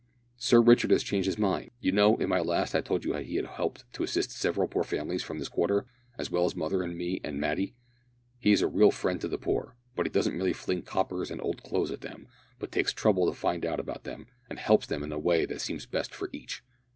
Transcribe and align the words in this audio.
Sir 0.37 0.61
Richard 0.61 0.89
has 0.89 1.03
changed 1.03 1.27
his 1.27 1.37
mind! 1.37 1.69
You 1.79 1.91
know, 1.91 2.17
in 2.17 2.27
my 2.27 2.39
last, 2.39 2.73
I 2.73 2.81
told 2.81 3.05
you 3.05 3.13
he 3.17 3.35
had 3.35 3.45
helped 3.45 3.83
to 3.93 4.01
assist 4.01 4.31
several 4.31 4.67
poor 4.67 4.83
families 4.83 5.21
from 5.21 5.37
this 5.37 5.47
quarter 5.47 5.85
as 6.17 6.31
well 6.31 6.43
as 6.45 6.55
mother 6.55 6.81
and 6.81 6.97
me, 6.97 7.21
and 7.23 7.39
Matty. 7.39 7.75
He 8.39 8.51
is 8.51 8.63
a 8.63 8.67
real 8.67 8.89
friend 8.89 9.21
to 9.21 9.27
the 9.27 9.37
poor, 9.37 9.75
for 9.95 10.03
he 10.03 10.09
doesn't 10.09 10.33
merely 10.35 10.53
fling 10.53 10.81
coppers 10.81 11.29
and 11.29 11.39
old 11.39 11.61
clothes 11.61 11.91
at 11.91 12.01
them, 12.01 12.27
but 12.57 12.71
takes 12.71 12.91
trouble 12.93 13.27
to 13.27 13.37
find 13.37 13.63
out 13.63 13.79
about 13.79 14.03
them, 14.03 14.25
and 14.49 14.57
helps 14.57 14.87
them 14.87 15.03
in 15.03 15.09
the 15.09 15.19
way 15.19 15.45
that 15.45 15.61
seems 15.61 15.85
best 15.85 16.15
for 16.15 16.31
each. 16.33 16.63